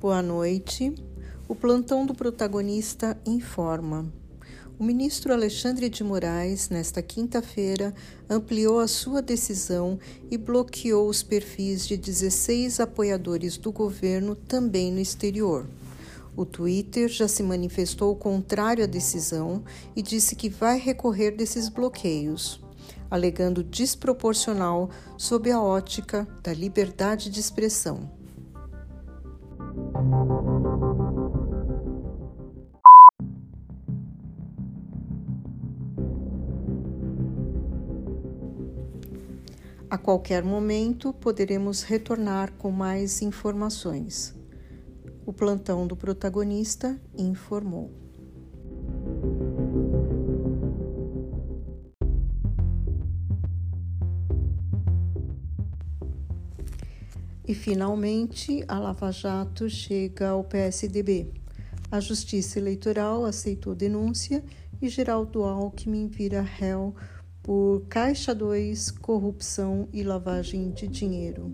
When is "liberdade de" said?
26.54-27.38